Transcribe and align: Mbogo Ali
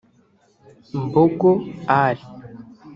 Mbogo 1.03 1.51
Ali 1.97 2.23